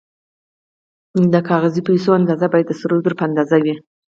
[1.33, 3.75] د کاغذي پیسو اندازه باید د سرو زرو په اندازه وي